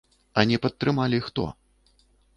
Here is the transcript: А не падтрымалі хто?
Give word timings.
А 0.41 0.45
не 0.51 0.57
падтрымалі 0.63 1.21
хто? 1.29 1.47